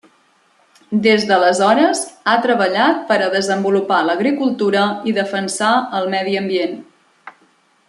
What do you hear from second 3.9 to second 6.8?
l'agricultura i defensar el medi ambient.